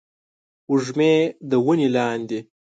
وږمې 0.71 1.13
د 1.49 1.51
ونې 1.65 1.87
لاندې 1.95 2.39